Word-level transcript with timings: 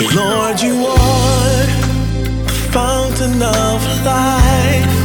Lord, 0.00 0.60
you 0.60 0.86
are 0.86 1.66
the 2.46 2.68
fountain 2.72 3.40
of 3.40 3.80
life, 4.04 4.96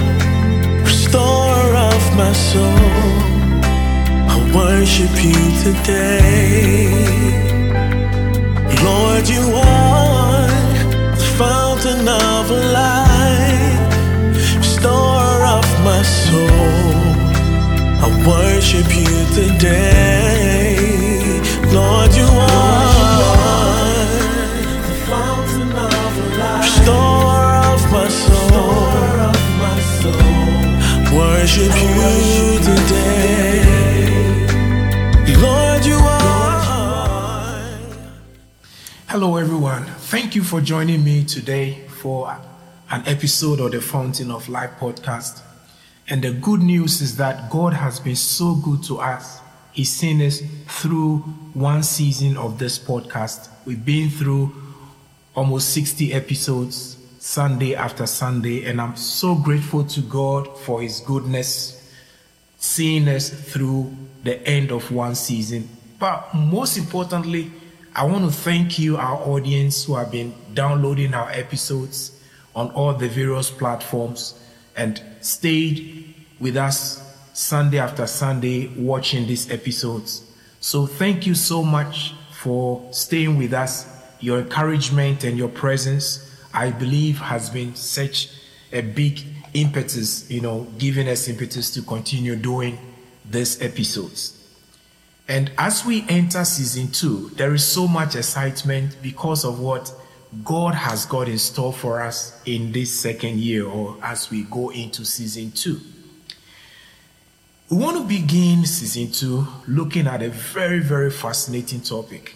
restorer 0.84 1.76
of 1.76 2.18
my 2.18 2.34
soul. 2.34 2.64
I 4.34 4.52
worship 4.55 5.12
you 5.23 5.41
today. 5.62 6.89
Lord, 8.84 9.30
you 9.30 9.46
are 9.54 10.48
the 11.16 11.34
fountain 11.38 12.08
of 12.08 12.50
life, 12.50 13.94
restorer 14.58 15.46
of 15.46 15.68
my 15.86 16.02
soul. 16.02 17.14
I 18.02 18.08
worship 18.28 18.88
you 18.96 19.16
today. 19.36 20.39
Hello, 39.08 39.38
everyone. 39.38 39.84
Thank 39.84 40.35
you 40.35 40.44
for 40.44 40.62
joining 40.62 41.04
me 41.04 41.26
today 41.26 41.80
for 41.88 42.38
an 42.91 43.04
episode 43.08 43.59
of 43.59 43.72
the 43.72 43.82
Fountain 43.82 44.32
of 44.32 44.48
Life 44.48 44.70
podcast. 44.80 45.41
And 46.08 46.23
the 46.23 46.32
good 46.32 46.62
news 46.62 47.02
is 47.02 47.18
that 47.18 47.49
God 47.49 47.73
has 47.73 47.99
been 47.99 48.16
so 48.16 48.55
good 48.55 48.84
to 48.84 48.99
us. 48.99 49.41
He's 49.71 49.91
seen 49.91 50.21
us 50.21 50.41
through 50.68 51.18
one 51.54 51.84
season 51.84 52.38
of 52.38 52.60
this 52.60 52.80
podcast. 52.80 53.49
We've 53.65 53.84
been 53.84 54.10
through 54.10 54.54
almost 55.35 55.74
60 55.74 56.13
episodes, 56.13 56.98
Sunday 57.30 57.76
after 57.76 58.08
Sunday, 58.08 58.66
and 58.66 58.82
I'm 58.82 58.96
so 58.96 59.35
grateful 59.35 59.84
to 59.84 60.02
God 60.02 60.58
for 60.62 60.82
His 60.82 60.99
goodness, 61.02 61.94
seeing 62.58 63.08
us 63.08 63.30
through 63.30 63.96
the 64.24 64.41
end 64.47 64.72
of 64.72 64.91
one 64.91 65.13
season. 65.13 65.69
But 66.00 66.34
most 66.34 66.75
importantly, 66.75 67.52
I 67.96 68.06
want 68.06 68.25
to 68.25 68.36
thank 68.36 68.80
you, 68.80 68.97
our 68.97 69.16
audience, 69.18 69.86
who 69.86 69.94
have 69.94 70.09
been 70.09 70.34
downloading 70.56 71.13
our 71.13 71.30
episodes 71.30 72.19
on 72.56 72.72
all 72.72 72.96
the 72.96 73.08
various 73.08 73.52
platforms 73.52 74.44
and 74.75 75.00
stayed 75.22 76.16
with 76.40 76.58
us 76.58 77.16
Sunday 77.34 77.78
after 77.78 78.08
Sunday 78.08 78.69
watching 78.75 79.28
these 79.28 79.52
episodes. 79.52 80.24
So, 80.62 80.88
thank 80.88 81.28
you 81.28 81.36
so 81.36 81.64
much 81.64 82.16
for 82.31 82.91
staying 82.91 83.38
with 83.38 83.53
us. 83.53 83.88
Your 84.19 84.40
encouragement 84.40 85.24
and 85.24 85.38
your 85.38 85.50
presence, 85.50 86.25
I 86.53 86.72
believe, 86.72 87.18
has 87.19 87.50
been 87.50 87.75
such 87.75 88.30
a 88.72 88.81
big 88.81 89.22
impetus, 89.53 90.30
you 90.30 90.42
know, 90.42 90.68
giving 90.78 91.08
us 91.08 91.28
impetus 91.28 91.72
to 91.72 91.81
continue 91.81 92.36
doing 92.36 92.78
these 93.30 93.62
episodes. 93.62 94.36
And 95.28 95.52
as 95.58 95.86
we 95.86 96.06
enter 96.09 96.44
season 96.44 96.92
two, 96.92 97.30
there 97.36 97.53
is 97.53 97.64
so 97.64 97.88
much 97.88 98.16
excitement 98.16 98.97
because 99.02 99.46
of 99.46 99.59
what 99.59 99.94
God 100.44 100.74
has 100.74 101.06
got 101.06 101.28
in 101.28 101.38
store 101.38 101.74
for 101.74 102.02
us 102.02 102.40
in 102.46 102.72
this 102.72 103.00
second 103.00 103.40
year 103.40 103.66
or 103.66 103.97
as 104.02 104.30
we 104.30 104.44
go 104.44 104.70
into 104.70 105.06
season 105.06 105.52
two. 105.52 105.80
We 107.70 107.78
want 107.78 107.97
to 107.97 108.03
begin 108.03 108.66
season 108.66 109.12
two 109.12 109.47
looking 109.68 110.08
at 110.08 110.24
a 110.24 110.30
very, 110.30 110.80
very 110.80 111.12
fascinating 111.12 111.81
topic. 111.81 112.36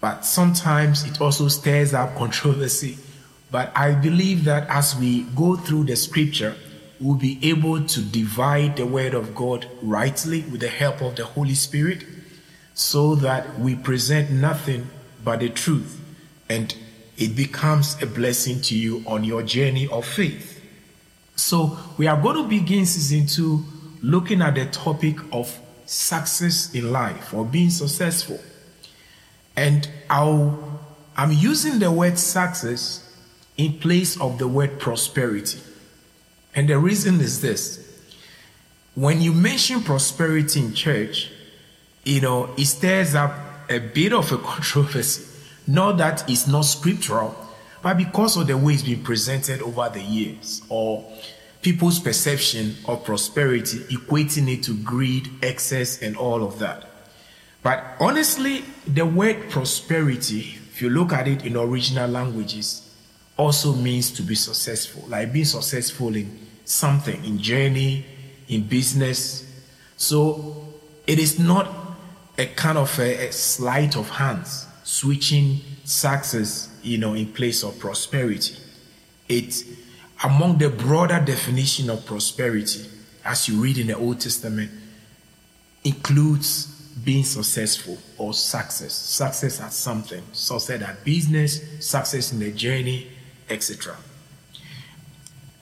But 0.00 0.24
sometimes 0.24 1.04
it 1.04 1.20
also 1.20 1.48
stirs 1.48 1.92
up 1.92 2.16
controversy. 2.16 2.98
But 3.50 3.72
I 3.76 3.92
believe 3.92 4.44
that 4.44 4.68
as 4.68 4.96
we 4.96 5.22
go 5.36 5.56
through 5.56 5.84
the 5.84 5.96
scripture, 5.96 6.56
we'll 7.00 7.16
be 7.16 7.38
able 7.42 7.84
to 7.84 8.00
divide 8.00 8.76
the 8.76 8.86
word 8.86 9.14
of 9.14 9.34
God 9.34 9.66
rightly 9.82 10.42
with 10.42 10.60
the 10.60 10.68
help 10.68 11.00
of 11.02 11.16
the 11.16 11.24
Holy 11.24 11.54
Spirit 11.54 12.04
so 12.74 13.14
that 13.16 13.58
we 13.58 13.74
present 13.74 14.30
nothing 14.30 14.88
but 15.24 15.40
the 15.40 15.48
truth 15.48 16.00
and 16.48 16.74
it 17.16 17.36
becomes 17.36 18.00
a 18.02 18.06
blessing 18.06 18.60
to 18.62 18.76
you 18.76 19.04
on 19.06 19.24
your 19.24 19.42
journey 19.42 19.86
of 19.88 20.06
faith. 20.06 20.60
So, 21.36 21.78
we 21.96 22.06
are 22.06 22.20
going 22.20 22.36
to 22.36 22.48
begin 22.48 22.86
season 22.86 23.26
two 23.26 23.64
looking 24.02 24.42
at 24.42 24.54
the 24.54 24.66
topic 24.66 25.16
of 25.32 25.58
success 25.86 26.74
in 26.74 26.90
life 26.92 27.32
or 27.34 27.44
being 27.44 27.70
successful. 27.70 28.40
And 29.56 29.88
I'll, 30.08 30.80
I'm 31.16 31.32
using 31.32 31.78
the 31.78 31.90
word 31.90 32.18
success 32.18 33.06
in 33.56 33.74
place 33.78 34.20
of 34.20 34.38
the 34.38 34.48
word 34.48 34.78
prosperity. 34.80 35.60
And 36.54 36.68
the 36.68 36.78
reason 36.78 37.20
is 37.20 37.40
this 37.40 37.86
when 38.94 39.20
you 39.20 39.32
mention 39.32 39.82
prosperity 39.82 40.60
in 40.60 40.74
church, 40.74 41.30
you 42.04 42.20
know, 42.20 42.50
it 42.56 42.66
stirs 42.66 43.14
up 43.14 43.34
a 43.68 43.78
bit 43.78 44.12
of 44.12 44.32
a 44.32 44.38
controversy. 44.52 45.26
Not 45.66 45.98
that 45.98 46.28
it's 46.28 46.46
not 46.46 46.62
scriptural, 46.62 47.36
but 47.82 47.96
because 47.96 48.36
of 48.36 48.46
the 48.46 48.56
way 48.56 48.74
it's 48.74 48.82
been 48.82 49.02
presented 49.02 49.62
over 49.62 49.88
the 49.88 50.02
years, 50.02 50.62
or 50.68 51.04
people's 51.62 52.00
perception 52.00 52.74
of 52.86 53.04
prosperity, 53.04 53.78
equating 53.94 54.52
it 54.52 54.64
to 54.64 54.74
greed, 54.74 55.28
excess, 55.42 56.02
and 56.02 56.16
all 56.16 56.42
of 56.42 56.58
that. 56.58 56.84
But 57.62 57.84
honestly, 58.00 58.64
the 58.86 59.04
word 59.04 59.50
prosperity, 59.50 60.58
if 60.72 60.80
you 60.80 60.90
look 60.90 61.12
at 61.12 61.28
it 61.28 61.44
in 61.44 61.56
original 61.56 62.08
languages, 62.08 62.86
also 63.36 63.74
means 63.74 64.10
to 64.10 64.22
be 64.22 64.34
successful, 64.34 65.04
like 65.08 65.32
being 65.32 65.44
successful 65.44 66.14
in 66.14 66.46
something, 66.64 67.24
in 67.24 67.38
journey, 67.38 68.04
in 68.48 68.62
business. 68.62 69.46
So 69.96 70.66
it 71.06 71.18
is 71.18 71.38
not 71.38 71.68
a 72.38 72.46
kind 72.46 72.78
of 72.78 72.98
a, 72.98 73.28
a 73.28 73.32
sleight 73.32 73.96
of 73.96 74.08
hands, 74.10 74.66
switching 74.84 75.60
success, 75.84 76.68
you 76.82 76.98
know, 76.98 77.14
in 77.14 77.32
place 77.32 77.62
of 77.62 77.78
prosperity. 77.78 78.56
It's 79.28 79.64
among 80.24 80.58
the 80.58 80.68
broader 80.68 81.22
definition 81.24 81.90
of 81.90 82.04
prosperity, 82.04 82.84
as 83.24 83.48
you 83.48 83.60
read 83.62 83.78
in 83.78 83.86
the 83.88 83.96
Old 83.96 84.20
Testament, 84.20 84.70
includes 85.84 86.79
being 87.04 87.24
successful 87.24 87.98
or 88.18 88.34
success, 88.34 88.92
success 88.92 89.60
at 89.60 89.72
something, 89.72 90.22
success 90.32 90.82
at 90.82 91.04
business, 91.04 91.60
success 91.84 92.32
in 92.32 92.38
the 92.38 92.52
journey, 92.52 93.08
etc. 93.48 93.96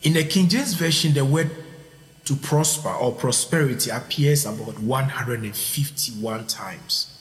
In 0.02 0.14
the 0.14 0.24
King 0.24 0.48
James 0.48 0.74
Version, 0.74 1.12
the 1.12 1.24
word 1.24 1.50
to 2.24 2.36
prosper 2.36 2.90
or 2.90 3.12
prosperity 3.12 3.90
appears 3.90 4.44
about 4.44 4.78
151 4.78 6.46
times. 6.46 7.18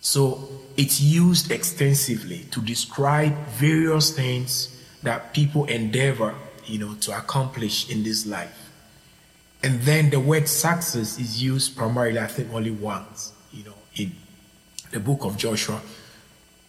So 0.00 0.48
it's 0.76 1.00
used 1.00 1.50
extensively 1.50 2.46
to 2.50 2.60
describe 2.60 3.34
various 3.48 4.14
things 4.14 4.70
that 5.02 5.34
people 5.34 5.64
endeavor, 5.64 6.34
you 6.66 6.78
know, 6.78 6.94
to 7.00 7.16
accomplish 7.16 7.90
in 7.90 8.02
this 8.04 8.26
life. 8.26 8.70
And 9.62 9.80
then 9.82 10.10
the 10.10 10.20
word 10.20 10.46
success 10.46 11.18
is 11.18 11.42
used 11.42 11.76
primarily, 11.76 12.18
I 12.18 12.26
think, 12.26 12.52
only 12.52 12.70
once, 12.70 13.32
you 13.54 13.64
know, 13.64 13.74
in 13.96 14.12
the 14.90 15.00
book 15.00 15.24
of 15.24 15.36
Joshua. 15.36 15.80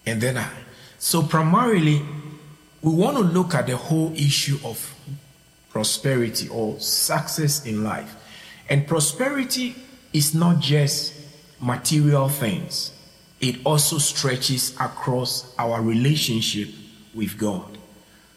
And 0.06 0.22
then, 0.22 0.38
I, 0.38 0.50
so 1.00 1.23
primarily, 1.23 2.01
we 2.81 2.94
want 2.94 3.18
to 3.18 3.23
look 3.23 3.56
at 3.56 3.68
the 3.68 3.78
whole 3.78 4.13
issue 4.13 4.59
of 4.63 4.94
prosperity 5.69 6.47
or 6.50 6.79
success 6.79 7.66
in 7.66 7.84
life. 7.84 8.16
And 8.69 8.88
prosperity 8.88 9.75
is 10.13 10.34
not 10.34 10.59
just 10.59 11.13
material 11.59 12.30
things, 12.30 12.92
it 13.42 13.57
also 13.65 13.98
stretches 13.98 14.74
across 14.80 15.54
our 15.57 15.81
relationship 15.81 16.69
with 17.13 17.38
God. 17.38 17.77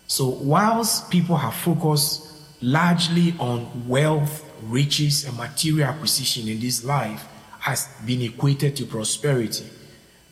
So, 0.06 0.28
whilst 0.28 1.10
people 1.10 1.36
have 1.36 1.54
focused 1.54 2.26
largely 2.60 3.34
on 3.38 3.86
wealth, 3.86 4.44
riches, 4.62 5.24
and 5.24 5.36
material 5.36 5.88
acquisition 5.88 6.48
in 6.48 6.60
this 6.60 6.84
life 6.84 7.26
has 7.68 7.86
been 8.06 8.22
equated 8.22 8.74
to 8.76 8.86
prosperity, 8.86 9.66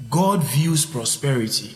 God 0.09 0.43
views 0.43 0.87
prosperity 0.87 1.75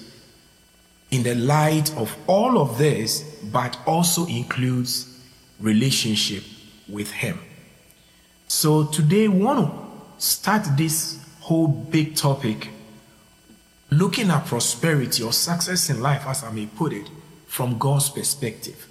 in 1.10 1.22
the 1.22 1.34
light 1.34 1.94
of 1.98 2.16
all 2.26 2.58
of 2.58 2.78
this, 2.78 3.22
but 3.52 3.78
also 3.86 4.26
includes 4.26 5.20
relationship 5.58 6.44
with 6.88 7.10
Him. 7.10 7.38
So 8.48 8.84
today, 8.86 9.28
we 9.28 9.44
want 9.44 9.68
to 9.68 10.24
start 10.24 10.66
this 10.78 11.22
whole 11.40 11.68
big 11.68 12.16
topic 12.16 12.70
looking 13.90 14.30
at 14.30 14.46
prosperity 14.46 15.22
or 15.22 15.32
success 15.32 15.90
in 15.90 16.00
life, 16.00 16.26
as 16.26 16.42
I 16.42 16.50
may 16.52 16.66
put 16.66 16.94
it, 16.94 17.06
from 17.46 17.76
God's 17.76 18.08
perspective. 18.08 18.88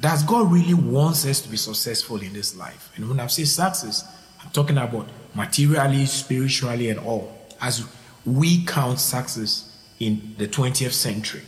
Does 0.00 0.24
God 0.24 0.50
really 0.50 0.74
wants 0.74 1.24
us 1.26 1.40
to 1.42 1.48
be 1.48 1.56
successful 1.56 2.20
in 2.22 2.32
this 2.32 2.56
life? 2.56 2.90
And 2.96 3.08
when 3.08 3.20
I 3.20 3.28
say 3.28 3.44
success, 3.44 4.04
I'm 4.42 4.50
talking 4.50 4.78
about 4.78 5.08
materially, 5.34 6.06
spiritually, 6.06 6.90
and 6.90 6.98
all. 7.00 7.36
As 7.60 7.86
we 8.24 8.64
count 8.64 8.98
success 9.00 9.72
in 9.98 10.34
the 10.38 10.48
20th 10.48 10.92
century. 10.92 11.42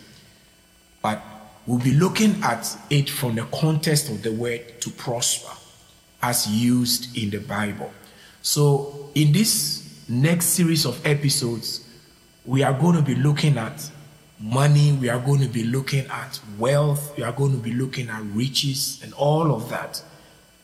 But 1.02 1.22
we'll 1.66 1.78
be 1.78 1.92
looking 1.92 2.42
at 2.42 2.76
it 2.90 3.10
from 3.10 3.34
the 3.34 3.44
context 3.44 4.08
of 4.10 4.22
the 4.22 4.32
word 4.32 4.80
to 4.80 4.90
prosper 4.90 5.52
as 6.22 6.46
used 6.48 7.16
in 7.16 7.30
the 7.30 7.38
Bible. 7.38 7.92
So, 8.42 9.10
in 9.14 9.32
this 9.32 10.04
next 10.08 10.46
series 10.46 10.86
of 10.86 11.04
episodes, 11.06 11.86
we 12.44 12.62
are 12.62 12.72
going 12.72 12.96
to 12.96 13.02
be 13.02 13.14
looking 13.14 13.58
at 13.58 13.90
money, 14.38 14.92
we 14.92 15.08
are 15.08 15.18
going 15.18 15.40
to 15.40 15.48
be 15.48 15.64
looking 15.64 16.06
at 16.06 16.40
wealth, 16.58 17.16
we 17.16 17.22
are 17.22 17.32
going 17.32 17.52
to 17.52 17.58
be 17.58 17.72
looking 17.72 18.08
at 18.08 18.22
riches 18.26 19.00
and 19.02 19.12
all 19.14 19.54
of 19.54 19.68
that, 19.70 20.02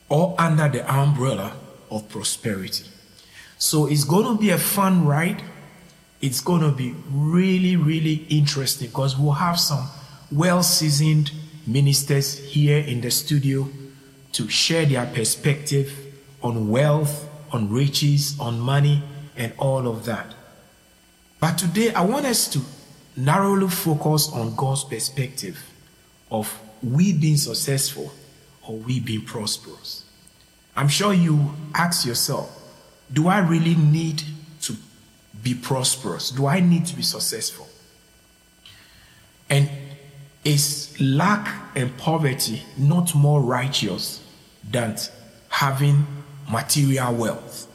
all 0.08 0.34
under 0.38 0.68
the 0.68 0.92
umbrella 0.92 1.56
of 1.90 2.08
prosperity. 2.08 2.84
So 3.60 3.86
it's 3.86 4.04
going 4.04 4.24
to 4.24 4.40
be 4.40 4.50
a 4.50 4.58
fun 4.58 5.06
ride. 5.06 5.42
It's 6.22 6.40
going 6.40 6.62
to 6.62 6.70
be 6.72 6.94
really, 7.10 7.76
really 7.76 8.26
interesting 8.30 8.88
because 8.88 9.18
we'll 9.18 9.32
have 9.32 9.60
some 9.60 9.86
well 10.32 10.62
seasoned 10.62 11.30
ministers 11.66 12.38
here 12.38 12.78
in 12.78 13.02
the 13.02 13.10
studio 13.10 13.68
to 14.32 14.48
share 14.48 14.86
their 14.86 15.04
perspective 15.04 15.92
on 16.42 16.70
wealth, 16.70 17.28
on 17.52 17.70
riches, 17.70 18.34
on 18.40 18.58
money, 18.58 19.02
and 19.36 19.52
all 19.58 19.86
of 19.86 20.06
that. 20.06 20.34
But 21.38 21.58
today 21.58 21.92
I 21.92 22.00
want 22.00 22.24
us 22.24 22.48
to 22.54 22.60
narrowly 23.14 23.68
focus 23.68 24.30
on 24.32 24.56
God's 24.56 24.84
perspective 24.84 25.62
of 26.30 26.58
we 26.82 27.12
being 27.12 27.36
successful 27.36 28.10
or 28.66 28.78
we 28.78 29.00
being 29.00 29.26
prosperous. 29.26 30.04
I'm 30.74 30.88
sure 30.88 31.12
you 31.12 31.52
ask 31.74 32.06
yourself, 32.06 32.56
do 33.12 33.28
I 33.28 33.38
really 33.38 33.74
need 33.74 34.22
to 34.62 34.76
be 35.42 35.54
prosperous? 35.54 36.30
Do 36.30 36.46
I 36.46 36.60
need 36.60 36.86
to 36.86 36.96
be 36.96 37.02
successful? 37.02 37.68
And 39.48 39.68
is 40.44 40.98
lack 41.00 41.76
and 41.76 41.96
poverty 41.98 42.62
not 42.78 43.14
more 43.14 43.40
righteous 43.40 44.22
than 44.68 44.96
having 45.48 46.06
material 46.50 47.14
wealth? 47.14 47.66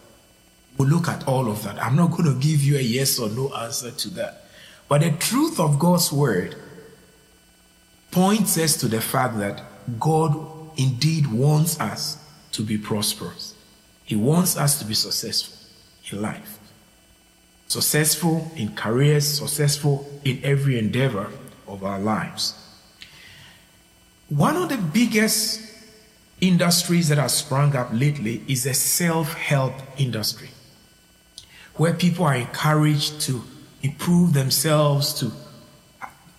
We'll 0.77 0.89
look 0.89 1.07
at 1.07 1.27
all 1.27 1.49
of 1.49 1.63
that. 1.63 1.81
I'm 1.81 1.95
not 1.95 2.11
going 2.11 2.25
to 2.25 2.39
give 2.39 2.61
you 2.61 2.77
a 2.77 2.81
yes 2.81 3.19
or 3.19 3.29
no 3.29 3.53
answer 3.53 3.91
to 3.91 4.09
that. 4.11 4.45
But 4.87 5.01
the 5.01 5.11
truth 5.11 5.59
of 5.59 5.79
God's 5.79 6.11
word 6.11 6.55
points 8.11 8.57
us 8.57 8.77
to 8.77 8.87
the 8.87 9.01
fact 9.01 9.37
that 9.39 9.63
God 9.99 10.35
indeed 10.77 11.27
wants 11.27 11.79
us 11.79 12.17
to 12.51 12.61
be 12.61 12.77
prosperous. 12.77 13.54
He 14.05 14.15
wants 14.15 14.55
us 14.55 14.79
to 14.79 14.85
be 14.85 14.93
successful 14.93 15.57
in 16.11 16.21
life, 16.21 16.59
successful 17.67 18.51
in 18.55 18.75
careers, 18.75 19.39
successful 19.39 20.07
in 20.23 20.39
every 20.43 20.77
endeavor 20.77 21.31
of 21.67 21.83
our 21.83 21.99
lives. 21.99 22.53
One 24.29 24.55
of 24.55 24.69
the 24.69 24.77
biggest 24.77 25.61
industries 26.39 27.09
that 27.09 27.17
have 27.17 27.31
sprung 27.31 27.75
up 27.75 27.89
lately 27.91 28.43
is 28.47 28.63
the 28.63 28.73
self 28.73 29.33
help 29.33 29.73
industry, 29.97 30.49
where 31.75 31.93
people 31.93 32.25
are 32.25 32.35
encouraged 32.35 33.21
to 33.21 33.41
improve 33.81 34.33
themselves, 34.33 35.13
to 35.15 35.31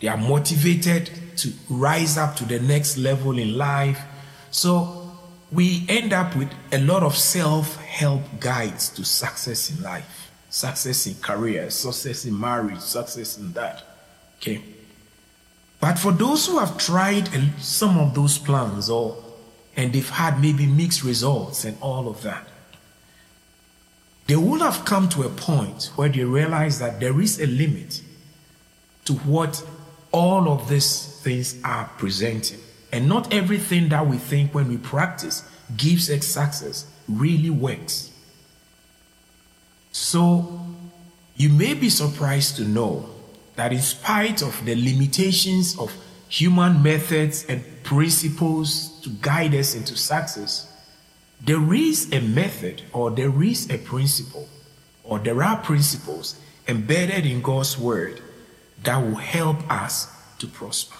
they 0.00 0.08
are 0.08 0.16
motivated 0.16 1.10
to 1.38 1.52
rise 1.68 2.18
up 2.18 2.36
to 2.36 2.44
the 2.44 2.60
next 2.60 2.98
level 2.98 3.38
in 3.38 3.56
life. 3.56 4.00
So 4.50 5.05
we 5.52 5.84
end 5.88 6.12
up 6.12 6.34
with 6.36 6.50
a 6.72 6.78
lot 6.78 7.02
of 7.02 7.16
self 7.16 7.76
help 7.76 8.22
guides 8.40 8.88
to 8.90 9.04
success 9.04 9.70
in 9.70 9.82
life, 9.82 10.30
success 10.50 11.06
in 11.06 11.14
career, 11.16 11.70
success 11.70 12.24
in 12.24 12.38
marriage, 12.38 12.80
success 12.80 13.38
in 13.38 13.52
that. 13.52 13.82
Okay. 14.38 14.62
But 15.80 15.98
for 15.98 16.12
those 16.12 16.46
who 16.46 16.58
have 16.58 16.78
tried 16.78 17.28
some 17.60 17.98
of 17.98 18.14
those 18.14 18.38
plans 18.38 18.90
or 18.90 19.22
and 19.76 19.92
they've 19.92 20.08
had 20.08 20.40
maybe 20.40 20.66
mixed 20.66 21.04
results 21.04 21.64
and 21.64 21.76
all 21.82 22.08
of 22.08 22.22
that, 22.22 22.48
they 24.26 24.36
will 24.36 24.60
have 24.60 24.84
come 24.84 25.08
to 25.10 25.22
a 25.22 25.28
point 25.28 25.92
where 25.96 26.08
they 26.08 26.24
realize 26.24 26.78
that 26.78 26.98
there 26.98 27.20
is 27.20 27.40
a 27.40 27.46
limit 27.46 28.02
to 29.04 29.12
what 29.12 29.64
all 30.10 30.48
of 30.48 30.68
these 30.68 31.20
things 31.22 31.56
are 31.62 31.88
presenting. 31.98 32.58
And 32.96 33.10
not 33.10 33.30
everything 33.30 33.90
that 33.90 34.06
we 34.06 34.16
think 34.16 34.54
when 34.54 34.68
we 34.68 34.78
practice 34.78 35.46
gives 35.76 36.08
us 36.08 36.26
success 36.26 36.86
really 37.06 37.50
works. 37.50 38.10
So 39.92 40.60
you 41.36 41.50
may 41.50 41.74
be 41.74 41.90
surprised 41.90 42.56
to 42.56 42.64
know 42.64 43.10
that 43.56 43.74
in 43.74 43.82
spite 43.82 44.40
of 44.40 44.64
the 44.64 44.74
limitations 44.74 45.78
of 45.78 45.92
human 46.30 46.82
methods 46.82 47.44
and 47.50 47.62
principles 47.82 48.98
to 49.02 49.10
guide 49.10 49.54
us 49.54 49.74
into 49.74 49.94
success, 49.94 50.72
there 51.42 51.74
is 51.74 52.10
a 52.14 52.20
method 52.22 52.80
or 52.94 53.10
there 53.10 53.42
is 53.42 53.68
a 53.68 53.76
principle 53.76 54.48
or 55.04 55.18
there 55.18 55.42
are 55.42 55.58
principles 55.58 56.40
embedded 56.66 57.26
in 57.26 57.42
God's 57.42 57.76
word 57.76 58.22
that 58.84 58.96
will 58.96 59.16
help 59.16 59.70
us 59.70 60.10
to 60.38 60.46
prosper 60.46 60.96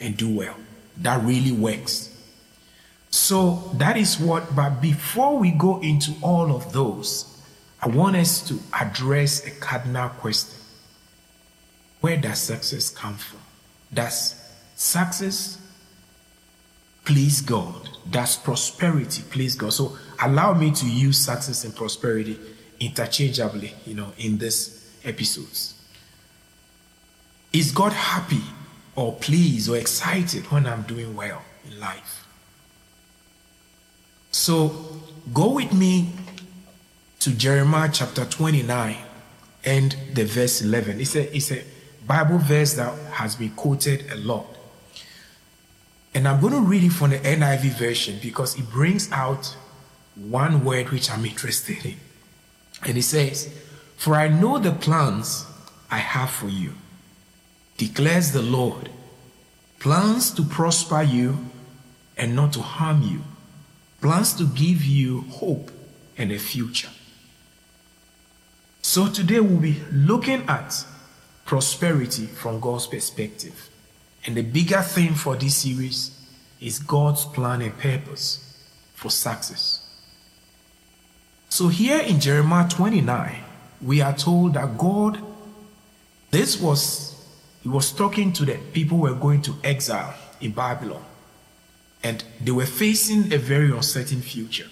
and 0.00 0.16
do 0.16 0.34
well. 0.34 0.56
That 0.98 1.22
really 1.24 1.52
works. 1.52 2.10
So 3.10 3.70
that 3.74 3.96
is 3.96 4.18
what, 4.18 4.56
but 4.56 4.80
before 4.80 5.38
we 5.38 5.52
go 5.52 5.80
into 5.80 6.12
all 6.20 6.54
of 6.54 6.72
those, 6.72 7.30
I 7.80 7.88
want 7.88 8.16
us 8.16 8.46
to 8.48 8.58
address 8.72 9.46
a 9.46 9.50
cardinal 9.50 10.08
question 10.08 10.58
Where 12.00 12.16
does 12.16 12.40
success 12.40 12.90
come 12.90 13.14
from? 13.14 13.40
Does 13.92 14.34
success 14.74 15.58
please 17.04 17.40
God? 17.40 17.88
Does 18.10 18.36
prosperity 18.36 19.22
please 19.30 19.54
God? 19.54 19.72
So 19.72 19.96
allow 20.20 20.54
me 20.54 20.72
to 20.72 20.86
use 20.88 21.18
success 21.18 21.64
and 21.64 21.74
prosperity 21.74 22.38
interchangeably, 22.80 23.74
you 23.86 23.94
know, 23.94 24.12
in 24.18 24.38
this 24.38 24.90
episodes. 25.04 25.74
Is 27.52 27.70
God 27.70 27.92
happy 27.92 28.42
or 28.96 29.12
pleased 29.14 29.68
or 29.68 29.76
excited 29.76 30.50
when 30.50 30.66
I'm 30.66 30.82
doing 30.82 31.14
well 31.14 31.42
in 31.70 31.78
life? 31.80 32.26
So 34.30 35.00
go 35.32 35.52
with 35.52 35.72
me 35.72 36.10
to 37.20 37.30
Jeremiah 37.30 37.90
chapter 37.92 38.24
29 38.24 38.96
and 39.64 39.96
the 40.12 40.24
verse 40.24 40.60
11. 40.60 41.00
It's 41.00 41.16
a, 41.16 41.34
it's 41.34 41.52
a 41.52 41.62
Bible 42.06 42.38
verse 42.38 42.74
that 42.74 42.94
has 43.12 43.36
been 43.36 43.50
quoted 43.50 44.10
a 44.12 44.16
lot. 44.16 44.46
And 46.14 46.28
I'm 46.28 46.40
going 46.40 46.52
to 46.52 46.60
read 46.60 46.84
it 46.84 46.92
from 46.92 47.10
the 47.10 47.18
NIV 47.18 47.78
version 47.78 48.18
because 48.22 48.58
it 48.58 48.70
brings 48.70 49.10
out 49.10 49.56
one 50.14 50.64
word 50.64 50.90
which 50.90 51.10
I'm 51.10 51.24
interested 51.24 51.84
in. 51.84 51.96
And 52.82 52.96
it 52.98 53.02
says, 53.02 53.52
For 53.96 54.14
I 54.14 54.28
know 54.28 54.58
the 54.58 54.72
plans 54.72 55.46
I 55.90 55.98
have 55.98 56.30
for 56.30 56.48
you, 56.48 56.74
declares 57.76 58.32
the 58.32 58.42
Lord 58.42 58.90
plans 59.78 60.30
to 60.32 60.42
prosper 60.42 61.02
you 61.02 61.38
and 62.16 62.34
not 62.34 62.52
to 62.54 62.60
harm 62.60 63.02
you, 63.02 63.20
plans 64.00 64.34
to 64.34 64.46
give 64.46 64.84
you 64.84 65.22
hope 65.22 65.70
and 66.16 66.32
a 66.32 66.38
future. 66.38 66.90
So 68.82 69.08
today 69.08 69.40
we'll 69.40 69.58
be 69.58 69.80
looking 69.92 70.42
at 70.48 70.86
prosperity 71.44 72.26
from 72.26 72.60
God's 72.60 72.86
perspective. 72.86 73.68
And 74.26 74.36
the 74.36 74.42
bigger 74.42 74.80
thing 74.80 75.14
for 75.14 75.36
this 75.36 75.56
series 75.56 76.18
is 76.60 76.78
God's 76.78 77.24
plan 77.26 77.60
and 77.60 77.76
purpose 77.78 78.62
for 78.94 79.10
success. 79.10 79.80
So 81.48 81.68
here 81.68 82.00
in 82.00 82.20
Jeremiah 82.20 82.68
29, 82.68 83.42
we 83.82 84.00
are 84.00 84.14
told 84.14 84.54
that 84.54 84.78
God, 84.78 85.20
this 86.30 86.60
was, 86.60 87.13
he 87.64 87.70
was 87.70 87.92
talking 87.92 88.30
to 88.34 88.44
the 88.44 88.58
people 88.74 88.98
who 88.98 89.04
were 89.04 89.14
going 89.14 89.40
to 89.40 89.56
exile 89.64 90.14
in 90.38 90.52
Babylon. 90.52 91.02
And 92.02 92.22
they 92.38 92.50
were 92.50 92.66
facing 92.66 93.32
a 93.32 93.38
very 93.38 93.70
uncertain 93.70 94.20
future. 94.20 94.68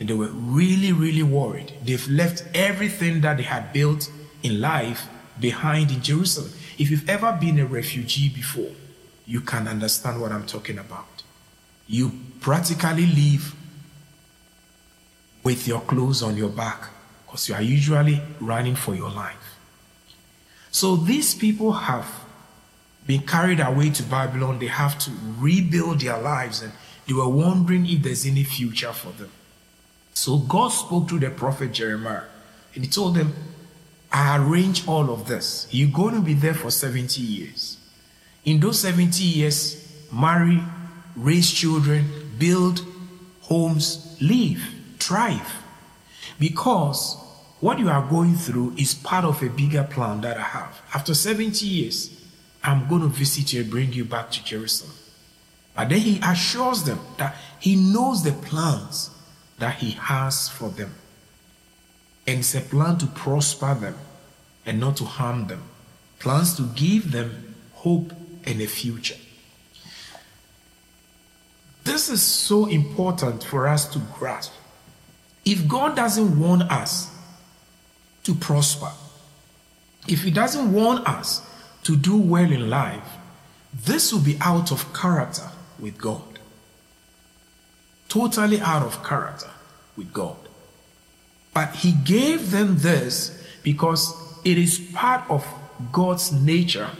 And 0.00 0.08
they 0.08 0.14
were 0.14 0.30
really, 0.30 0.90
really 0.90 1.22
worried. 1.22 1.74
They've 1.84 2.08
left 2.08 2.44
everything 2.54 3.20
that 3.20 3.36
they 3.36 3.42
had 3.42 3.74
built 3.74 4.10
in 4.42 4.58
life 4.58 5.06
behind 5.38 5.90
in 5.90 6.00
Jerusalem. 6.00 6.50
If 6.78 6.90
you've 6.90 7.06
ever 7.10 7.36
been 7.38 7.58
a 7.58 7.66
refugee 7.66 8.30
before, 8.30 8.70
you 9.26 9.42
can 9.42 9.68
understand 9.68 10.18
what 10.18 10.32
I'm 10.32 10.46
talking 10.46 10.78
about. 10.78 11.22
You 11.86 12.10
practically 12.40 13.04
live 13.04 13.54
with 15.44 15.68
your 15.68 15.82
clothes 15.82 16.22
on 16.22 16.38
your 16.38 16.48
back 16.48 16.88
because 17.26 17.50
you 17.50 17.54
are 17.54 17.60
usually 17.60 18.22
running 18.40 18.76
for 18.76 18.94
your 18.94 19.10
life. 19.10 19.47
So 20.70 20.96
these 20.96 21.34
people 21.34 21.72
have 21.72 22.08
been 23.06 23.22
carried 23.22 23.60
away 23.60 23.90
to 23.90 24.02
Babylon. 24.02 24.58
They 24.58 24.66
have 24.66 24.98
to 25.00 25.10
rebuild 25.38 26.00
their 26.00 26.18
lives 26.18 26.62
and 26.62 26.72
they 27.06 27.14
were 27.14 27.28
wondering 27.28 27.86
if 27.86 28.02
there's 28.02 28.26
any 28.26 28.44
future 28.44 28.92
for 28.92 29.10
them. 29.12 29.30
So 30.12 30.38
God 30.38 30.68
spoke 30.68 31.08
to 31.08 31.18
the 31.18 31.30
prophet 31.30 31.72
Jeremiah 31.72 32.24
and 32.74 32.84
he 32.84 32.90
told 32.90 33.14
them, 33.16 33.32
I 34.12 34.38
arrange 34.38 34.86
all 34.86 35.10
of 35.10 35.26
this. 35.26 35.66
You're 35.70 35.90
going 35.90 36.14
to 36.14 36.20
be 36.20 36.34
there 36.34 36.54
for 36.54 36.70
70 36.70 37.20
years. 37.20 37.78
In 38.44 38.60
those 38.60 38.80
70 38.80 39.22
years, 39.22 39.86
marry, 40.12 40.62
raise 41.16 41.50
children, 41.50 42.06
build 42.38 42.84
homes, 43.42 44.16
live, 44.20 44.62
thrive. 44.98 45.62
Because 46.38 47.16
what 47.60 47.78
you 47.78 47.88
are 47.88 48.06
going 48.08 48.34
through 48.34 48.74
is 48.76 48.94
part 48.94 49.24
of 49.24 49.42
a 49.42 49.48
bigger 49.48 49.84
plan 49.84 50.20
that 50.20 50.36
I 50.36 50.42
have. 50.42 50.80
After 50.94 51.14
70 51.14 51.66
years, 51.66 52.14
I'm 52.62 52.88
going 52.88 53.02
to 53.02 53.08
visit 53.08 53.52
you 53.52 53.62
and 53.62 53.70
bring 53.70 53.92
you 53.92 54.04
back 54.04 54.30
to 54.32 54.44
Jerusalem. 54.44 54.94
But 55.74 55.88
then 55.88 56.00
he 56.00 56.20
assures 56.22 56.84
them 56.84 57.00
that 57.18 57.36
he 57.58 57.76
knows 57.76 58.22
the 58.22 58.32
plans 58.32 59.10
that 59.58 59.76
he 59.76 59.92
has 59.92 60.48
for 60.48 60.68
them. 60.68 60.94
And 62.26 62.40
it's 62.40 62.54
a 62.54 62.60
plan 62.60 62.98
to 62.98 63.06
prosper 63.06 63.74
them 63.74 63.94
and 64.66 64.78
not 64.78 64.96
to 64.98 65.04
harm 65.04 65.46
them. 65.46 65.62
Plans 66.18 66.56
to 66.56 66.62
give 66.74 67.12
them 67.12 67.54
hope 67.74 68.12
and 68.44 68.60
a 68.60 68.66
future. 68.66 69.16
This 71.84 72.08
is 72.10 72.22
so 72.22 72.66
important 72.66 73.42
for 73.42 73.66
us 73.66 73.88
to 73.92 73.98
grasp. 74.14 74.52
If 75.44 75.66
God 75.66 75.96
doesn't 75.96 76.38
want 76.38 76.62
us 76.70 77.17
to 78.28 78.34
prosper, 78.34 78.90
if 80.06 80.22
He 80.22 80.30
doesn't 80.30 80.70
want 80.70 81.08
us 81.08 81.40
to 81.84 81.96
do 81.96 82.18
well 82.18 82.52
in 82.52 82.68
life, 82.68 83.16
this 83.72 84.12
will 84.12 84.20
be 84.20 84.36
out 84.42 84.70
of 84.70 84.92
character 84.92 85.48
with 85.78 85.96
God. 85.96 86.38
Totally 88.10 88.60
out 88.60 88.82
of 88.82 89.02
character 89.02 89.48
with 89.96 90.12
God. 90.12 90.36
But 91.54 91.74
He 91.76 91.92
gave 91.92 92.50
them 92.50 92.76
this 92.80 93.42
because 93.62 94.14
it 94.44 94.58
is 94.58 94.78
part 94.92 95.24
of 95.30 95.46
God's 95.90 96.30
nature 96.30 96.90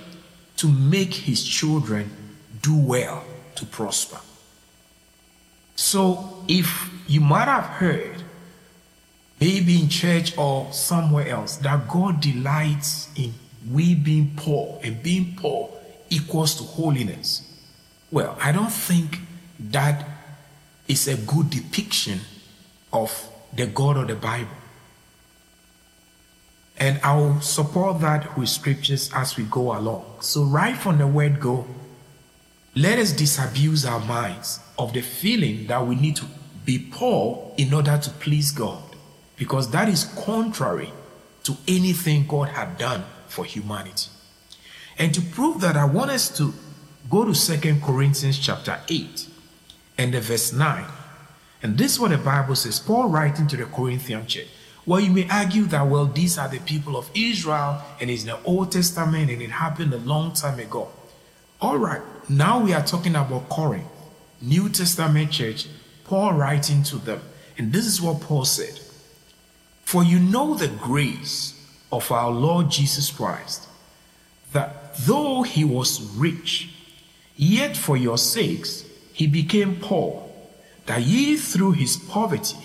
to 0.57 0.69
make 0.69 1.13
His 1.13 1.45
children 1.45 2.11
do 2.63 2.75
well, 2.75 3.23
to 3.57 3.67
prosper. 3.67 4.21
So 5.77 6.43
if 6.49 6.91
you 7.07 7.21
might 7.21 7.49
have 7.49 7.65
heard, 7.65 8.18
maybe 9.41 9.81
in 9.81 9.89
church 9.89 10.37
or 10.37 10.73
somewhere 10.73 11.29
else, 11.29 11.57
that 11.59 11.89
God 11.89 12.21
delights 12.21 13.09
in 13.17 13.35
we 13.71 13.95
being 13.95 14.33
poor 14.37 14.81
and 14.83 15.03
being 15.03 15.35
poor 15.37 15.71
equals 16.11 16.55
to 16.57 16.63
holiness. 16.63 17.43
Well, 18.11 18.37
I 18.41 18.53
don't 18.53 18.73
think 18.73 19.19
that 19.61 20.07
is 20.87 21.07
a 21.09 21.17
good 21.17 21.51
depiction 21.51 22.21
of 22.93 23.29
the 23.55 23.67
God 23.67 23.97
of 23.97 24.09
the 24.09 24.15
Bible. 24.15 24.49
And 26.79 27.01
I'll 27.03 27.41
support 27.41 28.01
that 28.01 28.37
with 28.39 28.49
scriptures 28.49 29.11
as 29.15 29.37
we 29.37 29.45
go 29.45 29.77
along. 29.77 30.05
So, 30.21 30.45
right 30.45 30.77
from 30.77 30.99
the 30.99 31.07
word 31.07 31.41
go, 31.41 31.67
let 32.77 32.99
us 32.99 33.13
disabuse 33.13 33.85
our 33.85 33.99
minds 34.01 34.61
of 34.79 34.93
the 34.93 35.01
feeling 35.01 35.67
that 35.67 35.85
we 35.85 35.97
need 35.97 36.17
to 36.17 36.25
be 36.65 36.79
poor 36.79 37.53
in 37.57 37.75
order 37.75 37.99
to 37.99 38.11
please 38.11 38.53
God, 38.53 38.83
because 39.39 39.71
that 39.71 39.89
is 39.89 40.05
contrary 40.25 40.93
to 41.45 41.57
anything 41.67 42.27
God 42.27 42.49
had 42.49 42.77
done 42.77 43.05
for 43.29 43.45
humanity. 43.45 44.11
And 44.99 45.15
to 45.15 45.21
prove 45.21 45.61
that, 45.61 45.77
I 45.77 45.85
want 45.85 46.11
us 46.11 46.37
to 46.39 46.53
go 47.09 47.25
to 47.25 47.35
Second 47.35 47.83
Corinthians 47.83 48.39
chapter 48.39 48.81
8 48.89 49.29
and 49.97 50.13
the 50.13 50.21
verse 50.21 50.53
9. 50.53 50.85
And 51.63 51.79
this 51.79 51.93
is 51.93 52.01
what 52.01 52.11
the 52.11 52.19
Bible 52.19 52.57
says. 52.57 52.81
Paul 52.81 53.09
writing 53.09 53.47
to 53.47 53.57
the 53.57 53.67
Corinthian 53.67 54.27
church. 54.27 54.49
Well, 54.85 55.01
you 55.01 55.11
may 55.11 55.29
argue 55.29 55.65
that, 55.65 55.87
well, 55.87 56.07
these 56.07 56.39
are 56.39 56.49
the 56.49 56.61
people 56.61 56.97
of 56.97 57.11
Israel 57.15 57.83
and 58.01 58.11
it's 58.11 58.23
in 58.23 58.29
the 58.29 58.43
Old 58.45 58.73
Testament 58.73 59.31
and 59.31 59.43
it 59.43 59.51
happened 59.51 59.93
a 59.93 59.99
long 59.99 60.33
time 60.33 60.59
ago. 60.59 60.89
All 61.61 61.77
right, 61.77 62.01
now 62.29 62.61
we 62.61 62.73
are 62.73 62.85
talking 62.85 63.15
about 63.15 63.49
Corinth, 63.49 63.87
New 64.41 64.69
Testament 64.69 65.31
church, 65.31 65.67
Paul 66.05 66.35
writing 66.35 66.83
to 66.85 66.97
them. 66.97 67.21
And 67.59 67.73
this 67.73 67.85
is 67.85 68.01
what 68.01 68.21
Paul 68.21 68.45
said 68.45 68.81
For 69.89 70.05
you 70.05 70.19
know 70.19 70.53
the 70.53 70.69
grace 70.69 71.55
of 71.91 72.13
our 72.13 72.31
Lord 72.31 72.69
Jesus 72.71 73.11
Christ, 73.11 73.67
that 74.53 74.95
though 74.99 75.45
he 75.45 75.65
was 75.65 76.03
rich, 76.15 76.69
yet 77.37 77.75
for 77.75 77.97
your 77.97 78.19
sakes 78.19 78.85
he 79.15 79.27
became 79.27 79.77
poor, 79.77 80.29
that 80.85 81.01
ye 81.01 81.39
through 81.39 81.73
his 81.73 81.97
poverty 81.97 82.59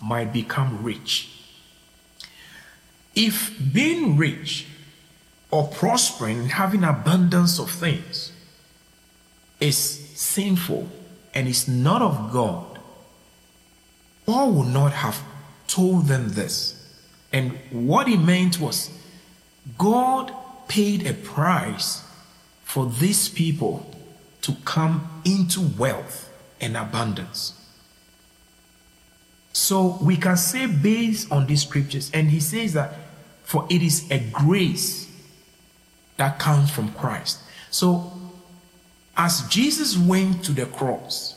might 0.00 0.32
become 0.32 0.84
rich. 0.84 1.28
If 3.12 3.52
being 3.72 4.16
rich 4.16 4.68
or 5.50 5.66
prospering 5.66 6.38
and 6.38 6.52
having 6.52 6.84
abundance 6.84 7.58
of 7.58 7.72
things 7.72 8.30
is 9.58 9.76
sinful 9.76 10.88
and 11.34 11.48
is 11.48 11.66
not 11.66 12.02
of 12.02 12.30
God, 12.32 12.78
Paul 14.26 14.52
would 14.52 14.68
not 14.68 14.92
have 14.92 15.20
told 15.78 16.06
them 16.06 16.30
this. 16.30 16.74
And 17.32 17.56
what 17.70 18.08
he 18.08 18.16
meant 18.16 18.58
was 18.58 18.90
God 19.78 20.32
paid 20.66 21.06
a 21.06 21.14
price 21.14 22.02
for 22.64 22.86
these 22.86 23.28
people 23.28 23.88
to 24.42 24.56
come 24.64 25.22
into 25.24 25.60
wealth 25.78 26.28
and 26.60 26.76
abundance. 26.76 27.52
So 29.52 29.98
we 30.02 30.16
can 30.16 30.36
say, 30.36 30.66
based 30.66 31.30
on 31.30 31.46
these 31.46 31.62
scriptures, 31.62 32.10
and 32.12 32.28
he 32.28 32.40
says 32.40 32.72
that 32.72 32.94
for 33.44 33.64
it 33.70 33.80
is 33.80 34.10
a 34.10 34.18
grace 34.32 35.08
that 36.16 36.40
comes 36.40 36.72
from 36.72 36.92
Christ. 36.92 37.38
So 37.70 38.12
as 39.16 39.46
Jesus 39.48 39.96
went 39.96 40.44
to 40.44 40.52
the 40.52 40.66
cross, 40.66 41.36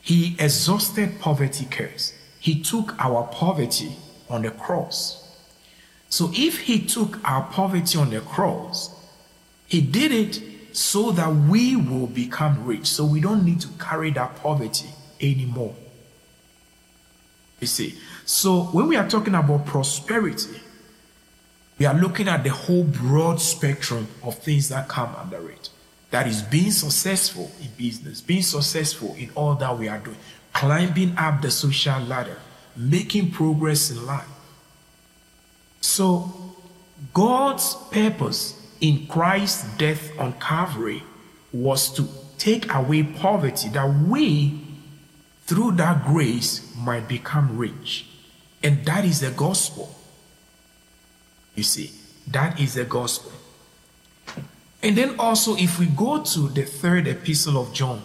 he 0.00 0.36
exhausted 0.38 1.18
poverty 1.18 1.66
curse. 1.68 2.14
He 2.42 2.60
took 2.60 2.98
our 2.98 3.28
poverty 3.28 3.94
on 4.28 4.42
the 4.42 4.50
cross. 4.50 5.32
So 6.08 6.32
if 6.34 6.58
he 6.58 6.80
took 6.80 7.20
our 7.22 7.44
poverty 7.44 7.96
on 7.96 8.10
the 8.10 8.20
cross, 8.20 8.90
he 9.68 9.80
did 9.80 10.10
it 10.10 10.42
so 10.72 11.12
that 11.12 11.32
we 11.32 11.76
will 11.76 12.08
become 12.08 12.64
rich. 12.64 12.88
So 12.88 13.04
we 13.04 13.20
don't 13.20 13.44
need 13.44 13.60
to 13.60 13.68
carry 13.78 14.10
that 14.10 14.34
poverty 14.42 14.88
anymore. 15.20 15.76
You 17.60 17.68
see, 17.68 17.94
so 18.24 18.64
when 18.64 18.88
we 18.88 18.96
are 18.96 19.08
talking 19.08 19.36
about 19.36 19.64
prosperity, 19.64 20.60
we 21.78 21.86
are 21.86 21.94
looking 21.94 22.26
at 22.26 22.42
the 22.42 22.50
whole 22.50 22.82
broad 22.82 23.40
spectrum 23.40 24.08
of 24.24 24.36
things 24.38 24.68
that 24.70 24.88
come 24.88 25.14
under 25.14 25.48
it. 25.48 25.70
That 26.10 26.26
is 26.26 26.42
being 26.42 26.72
successful 26.72 27.52
in 27.60 27.68
business, 27.78 28.20
being 28.20 28.42
successful 28.42 29.14
in 29.16 29.30
all 29.36 29.54
that 29.54 29.78
we 29.78 29.86
are 29.86 29.98
doing, 29.98 30.16
climbing 30.52 31.16
up 31.16 31.42
the 31.42 31.50
social 31.50 32.00
ladder, 32.00 32.38
making 32.76 33.30
progress 33.30 33.90
in 33.90 34.06
life. 34.06 34.28
So, 35.80 36.54
God's 37.12 37.74
purpose 37.90 38.60
in 38.80 39.06
Christ's 39.06 39.64
death 39.76 40.18
on 40.18 40.34
Calvary 40.34 41.02
was 41.52 41.92
to 41.94 42.08
take 42.38 42.72
away 42.74 43.02
poverty, 43.02 43.68
that 43.68 43.88
we, 44.08 44.60
through 45.46 45.72
that 45.72 46.04
grace, 46.04 46.74
might 46.76 47.08
become 47.08 47.56
rich. 47.56 48.06
And 48.62 48.84
that 48.86 49.04
is 49.04 49.20
the 49.20 49.30
gospel. 49.30 49.94
You 51.54 51.62
see, 51.62 51.92
that 52.28 52.58
is 52.58 52.74
the 52.74 52.84
gospel. 52.84 53.32
And 54.82 54.96
then 54.96 55.18
also, 55.18 55.54
if 55.56 55.78
we 55.78 55.86
go 55.86 56.22
to 56.22 56.48
the 56.48 56.64
third 56.64 57.06
epistle 57.06 57.60
of 57.60 57.72
John, 57.72 58.02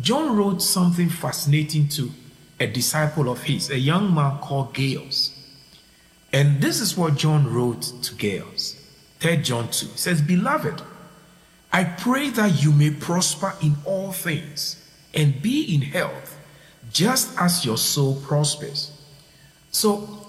John 0.00 0.36
wrote 0.36 0.62
something 0.62 1.08
fascinating 1.08 1.88
to 1.88 2.10
a 2.58 2.66
disciple 2.66 3.28
of 3.28 3.42
his, 3.42 3.70
a 3.70 3.78
young 3.78 4.14
man 4.14 4.38
called 4.38 4.74
Gaius. 4.74 5.36
And 6.32 6.60
this 6.60 6.80
is 6.80 6.96
what 6.96 7.16
John 7.16 7.52
wrote 7.52 7.82
to 8.02 8.14
Gaius. 8.14 8.76
3 9.20 9.38
John 9.38 9.70
2 9.70 9.86
says, 9.96 10.22
Beloved, 10.22 10.82
I 11.72 11.84
pray 11.84 12.30
that 12.30 12.62
you 12.62 12.72
may 12.72 12.90
prosper 12.90 13.54
in 13.62 13.76
all 13.84 14.12
things 14.12 14.76
and 15.14 15.40
be 15.42 15.74
in 15.74 15.82
health, 15.82 16.38
just 16.92 17.36
as 17.38 17.64
your 17.64 17.76
soul 17.76 18.20
prospers. 18.22 18.92
So, 19.70 20.26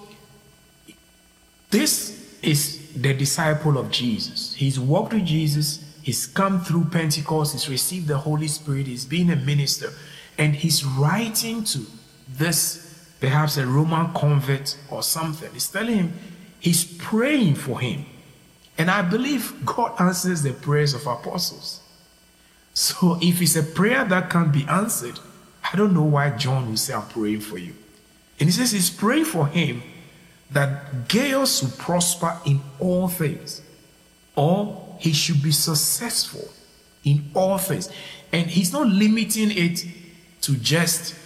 this 1.70 2.38
is 2.42 2.92
the 2.94 3.14
disciple 3.14 3.78
of 3.78 3.90
Jesus. 3.90 4.54
He's 4.54 4.78
walked 4.78 5.14
with 5.14 5.24
Jesus, 5.24 5.82
he's 6.02 6.26
come 6.26 6.60
through 6.60 6.84
Pentecost, 6.86 7.52
he's 7.52 7.68
received 7.68 8.08
the 8.08 8.18
Holy 8.18 8.48
Spirit, 8.48 8.86
he's 8.86 9.04
been 9.04 9.30
a 9.30 9.36
minister, 9.36 9.92
and 10.38 10.54
he's 10.54 10.84
writing 10.84 11.64
to 11.64 11.86
this, 12.28 13.08
perhaps 13.20 13.56
a 13.56 13.66
Roman 13.66 14.12
convert 14.14 14.76
or 14.90 15.02
something. 15.02 15.50
He's 15.52 15.68
telling 15.68 15.96
him, 15.96 16.12
he's 16.60 16.84
praying 16.84 17.56
for 17.56 17.80
him. 17.80 18.06
And 18.78 18.90
I 18.90 19.02
believe 19.02 19.64
God 19.64 20.00
answers 20.00 20.42
the 20.42 20.52
prayers 20.52 20.94
of 20.94 21.06
apostles. 21.06 21.80
So 22.74 23.18
if 23.20 23.42
it's 23.42 23.54
a 23.56 23.62
prayer 23.62 24.04
that 24.04 24.30
can't 24.30 24.52
be 24.52 24.64
answered, 24.64 25.18
I 25.62 25.76
don't 25.76 25.92
know 25.92 26.02
why 26.02 26.30
John 26.30 26.68
will 26.68 26.76
say, 26.76 26.94
I'm 26.94 27.06
praying 27.06 27.40
for 27.40 27.58
you. 27.58 27.74
And 28.40 28.48
he 28.48 28.50
says 28.50 28.72
he's 28.72 28.90
praying 28.90 29.26
for 29.26 29.46
him 29.46 29.82
that 30.50 31.08
Gaius 31.08 31.62
will 31.62 31.70
prosper 31.70 32.38
in 32.44 32.60
all 32.78 33.08
things, 33.08 33.62
or 34.34 34.81
he 35.02 35.12
should 35.12 35.42
be 35.42 35.50
successful 35.50 36.48
in 37.02 37.28
all 37.34 37.58
things. 37.58 37.90
And 38.32 38.46
he's 38.48 38.72
not 38.72 38.86
limiting 38.86 39.50
it 39.50 39.84
to 40.42 40.54
just 40.54 41.16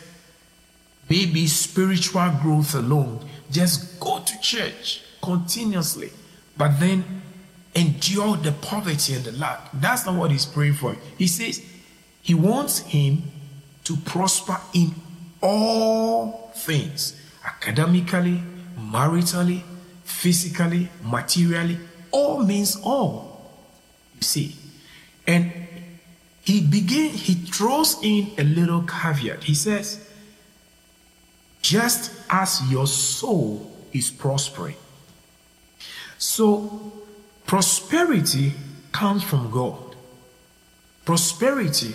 maybe 1.11 1.47
spiritual 1.47 2.31
growth 2.41 2.75
alone. 2.75 3.29
Just 3.51 4.01
go 4.01 4.21
to 4.21 4.41
church 4.41 5.03
continuously, 5.23 6.11
but 6.57 6.81
then 6.81 7.05
endure 7.75 8.39
the 8.39 8.53
poverty 8.53 9.13
and 9.13 9.25
the 9.25 9.33
lack. 9.33 9.69
That's 9.75 10.07
not 10.07 10.15
what 10.15 10.31
he's 10.31 10.47
praying 10.47 10.75
for. 10.75 10.97
He 11.19 11.27
says 11.27 11.63
he 12.23 12.33
wants 12.33 12.79
him 12.79 13.25
to 13.85 13.95
prosper 13.99 14.59
in 14.73 14.95
all 15.43 16.51
things 16.55 17.21
academically, 17.45 18.43
maritally, 18.79 19.63
physically, 20.03 20.89
materially. 21.03 21.79
All 22.11 22.43
means 22.43 22.81
all. 22.83 23.36
You 24.17 24.23
see. 24.23 24.57
And 25.27 25.53
he 26.43 26.61
begin 26.61 27.11
he 27.11 27.35
throws 27.35 27.99
in 28.03 28.31
a 28.39 28.45
little 28.45 28.83
caveat. 28.83 29.45
He 29.45 29.55
says, 29.55 30.09
just 31.61 32.13
as 32.31 32.63
your 32.71 32.87
soul 32.87 33.77
is 33.93 34.11
prospering. 34.11 34.77
So 36.19 36.93
prosperity 37.47 38.53
comes 38.93 39.25
from 39.25 39.51
God. 39.51 39.97
Prosperity 41.05 41.95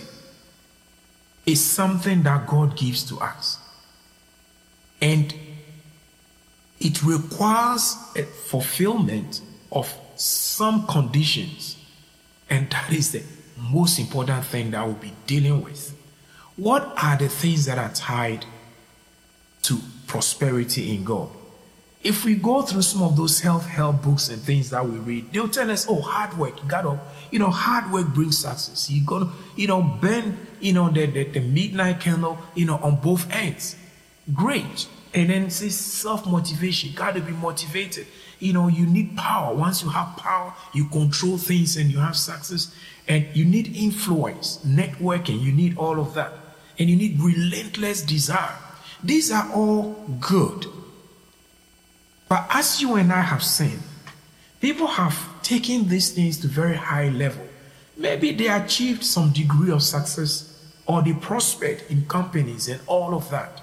is 1.46 1.64
something 1.64 2.24
that 2.24 2.48
God 2.48 2.78
gives 2.78 3.04
to 3.06 3.20
us. 3.20 3.58
And 5.02 5.34
it 6.80 7.02
requires 7.04 7.96
a 8.16 8.24
fulfillment 8.24 9.42
of 9.72 9.94
some 10.16 10.86
conditions. 10.88 11.78
And 12.52 12.70
that 12.70 12.92
is 12.92 13.14
the 13.14 13.24
most 13.72 13.98
important 13.98 14.46
thing 14.46 14.72
that 14.72 14.86
we'll 14.86 14.96
be 14.96 15.14
dealing 15.26 15.64
with. 15.64 15.98
What 16.58 16.94
are 17.02 17.18
the 17.18 17.30
things 17.30 17.66
that 17.66 17.78
are 17.78 17.92
tied 17.94 18.46
to 19.64 19.80
prosperity 20.06 20.94
in 20.94 21.06
God? 21.06 21.30
If 22.04 22.26
we 22.26 22.36
go 22.36 22.62
through 22.62 22.82
some 22.82 23.04
of 23.04 23.16
those 23.16 23.38
self-help 23.38 24.02
books 24.02 24.30
and 24.30 24.42
things 24.42 24.72
that 24.72 24.86
we 24.86 24.98
read, 24.98 25.32
they'll 25.32 25.48
tell 25.48 25.72
us, 25.72 25.86
oh, 25.88 26.02
hard 26.02 26.38
work, 26.38 26.62
you 26.62 26.68
gotta, 26.68 26.90
oh, 26.90 27.00
you 27.30 27.40
know, 27.40 27.50
hard 27.50 27.90
work 27.92 28.08
brings 28.08 28.40
success. 28.40 28.90
You 28.90 29.06
gotta, 29.06 29.30
you 29.56 29.68
know, 29.68 29.82
burn, 29.82 30.36
you 30.60 30.74
know, 30.74 30.90
the, 30.90 31.06
the, 31.06 31.24
the 31.24 31.40
midnight 31.40 32.02
candle, 32.02 32.38
you 32.54 32.66
know, 32.66 32.78
on 32.78 32.98
both 32.98 33.32
ends. 33.32 33.78
Great. 34.34 34.88
And 35.14 35.30
then 35.30 35.44
it 35.44 35.52
says 35.52 35.76
self-motivation. 35.76 36.94
Gotta 36.96 37.20
be 37.20 37.34
motivated. 37.34 38.08
You 38.40 38.54
know, 38.54 38.68
you 38.68 38.86
need 38.86 39.18
power. 39.18 39.54
Once 39.54 39.84
you 39.84 39.90
have 39.90 40.16
power, 40.18 40.54
you 40.74 40.86
control 40.86 41.38
things 41.38 41.78
and 41.78 41.92
you 41.92 42.00
have 42.00 42.16
success. 42.16 42.74
And 43.08 43.28
you 43.34 43.46
need 43.46 43.76
influence, 43.76 44.60
networking, 44.66 45.42
you 45.42 45.52
need 45.52 45.78
all 45.78 46.00
of 46.00 46.14
that. 46.14 46.34
And 46.80 46.90
you 46.90 46.96
need 46.96 47.20
relentless 47.20 48.02
desire. 48.02 48.58
These 49.04 49.32
are 49.32 49.52
all 49.54 49.94
good. 50.20 50.68
But 52.30 52.48
as 52.50 52.82
you 52.82 52.96
and 52.96 53.12
I 53.12 53.22
have 53.22 53.44
seen, 53.44 53.80
people 54.62 54.88
have 54.88 55.42
taken 55.44 55.90
these 55.90 56.12
things 56.12 56.38
to 56.40 56.48
very 56.48 56.78
high 56.78 57.10
level. 57.10 57.46
Maybe 57.98 58.32
they 58.32 58.48
achieved 58.48 59.04
some 59.04 59.32
degree 59.34 59.72
of 59.72 59.84
success 59.84 60.48
or 60.86 61.02
they 61.02 61.14
prospered 61.14 61.84
in 61.90 62.06
companies 62.08 62.70
and 62.70 62.80
all 62.88 63.14
of 63.14 63.30
that. 63.32 63.61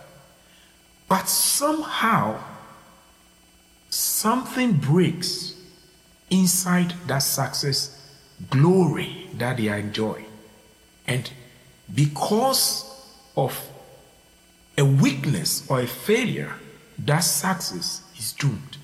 But 1.09 1.29
somehow, 1.29 2.43
something 3.89 4.73
breaks 4.73 5.55
inside 6.31 6.93
that 7.07 7.21
success 7.21 7.99
glory 8.51 9.29
that 9.35 9.57
they 9.57 9.69
enjoy. 9.69 10.25
And 11.07 11.31
because 11.93 12.85
of 13.37 13.59
a 14.77 14.85
weakness 14.85 15.69
or 15.71 15.81
a 15.81 15.87
failure, 15.87 16.55
that 16.99 17.21
success 17.21 18.03
is 18.17 18.33
doomed. 18.33 18.77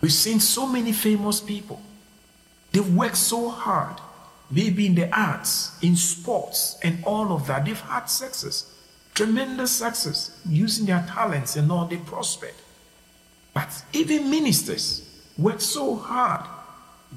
We've 0.00 0.12
seen 0.12 0.40
so 0.40 0.66
many 0.66 0.92
famous 0.92 1.40
people. 1.40 1.80
They've 2.72 2.94
worked 2.94 3.16
so 3.16 3.48
hard, 3.48 3.96
maybe 4.50 4.86
in 4.86 4.94
the 4.94 5.08
arts, 5.18 5.72
in 5.80 5.96
sports, 5.96 6.78
and 6.82 7.02
all 7.04 7.32
of 7.32 7.46
that. 7.46 7.64
They've 7.64 7.80
had 7.80 8.06
success, 8.06 8.70
tremendous 9.16 9.72
success, 9.72 10.38
using 10.46 10.86
their 10.86 11.04
talents 11.08 11.56
and 11.56 11.72
all, 11.72 11.86
they 11.86 11.96
prospered. 11.96 12.54
But 13.54 13.82
even 13.94 14.30
ministers 14.30 15.02
work 15.38 15.62
so 15.62 15.96
hard, 15.96 16.46